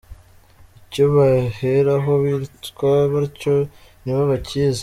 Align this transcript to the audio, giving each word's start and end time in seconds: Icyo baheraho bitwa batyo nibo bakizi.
Icyo 0.79 1.05
baheraho 1.15 2.11
bitwa 2.23 2.91
batyo 3.13 3.53
nibo 4.03 4.23
bakizi. 4.31 4.79